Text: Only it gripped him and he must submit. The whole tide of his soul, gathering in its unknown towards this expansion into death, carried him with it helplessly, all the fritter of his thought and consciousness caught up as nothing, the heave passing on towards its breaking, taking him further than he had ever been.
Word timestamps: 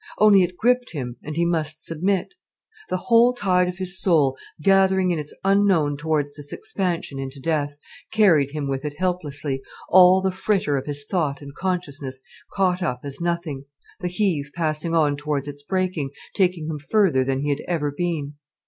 Only 0.17 0.41
it 0.41 0.57
gripped 0.57 0.93
him 0.93 1.17
and 1.21 1.35
he 1.35 1.45
must 1.45 1.83
submit. 1.83 2.33
The 2.89 2.97
whole 2.97 3.33
tide 3.35 3.67
of 3.67 3.77
his 3.77 4.01
soul, 4.01 4.35
gathering 4.59 5.11
in 5.11 5.19
its 5.19 5.31
unknown 5.43 5.95
towards 5.95 6.35
this 6.35 6.51
expansion 6.51 7.19
into 7.19 7.39
death, 7.39 7.77
carried 8.11 8.49
him 8.49 8.67
with 8.67 8.83
it 8.83 8.95
helplessly, 8.97 9.61
all 9.89 10.19
the 10.19 10.31
fritter 10.31 10.75
of 10.75 10.87
his 10.87 11.05
thought 11.05 11.39
and 11.39 11.53
consciousness 11.53 12.19
caught 12.55 12.81
up 12.81 13.01
as 13.03 13.21
nothing, 13.21 13.65
the 13.99 14.07
heave 14.07 14.49
passing 14.55 14.95
on 14.95 15.17
towards 15.17 15.47
its 15.47 15.61
breaking, 15.61 16.09
taking 16.35 16.65
him 16.67 16.79
further 16.79 17.23
than 17.23 17.41
he 17.41 17.49
had 17.49 17.61
ever 17.67 17.93
been. 17.95 18.37